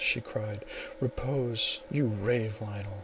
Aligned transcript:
she 0.03 0.19
cried, 0.19 0.65
"repose! 0.99 1.81
you 1.91 2.07
rave, 2.07 2.59
Lionel! 2.59 2.97